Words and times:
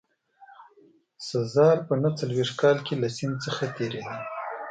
سزار 1.29 1.77
په 1.87 1.93
نه 2.01 2.09
څلوېښت 2.19 2.53
کال 2.61 2.77
کې 2.85 2.93
له 3.01 3.07
سیند 3.15 3.37
څخه 3.45 3.63
تېرېده. 3.77 4.15